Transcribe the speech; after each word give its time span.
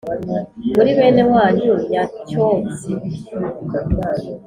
muri 0.75 0.91
bene 0.97 1.21
wanyu 1.31 1.71
nyacyotsi, 1.89 2.91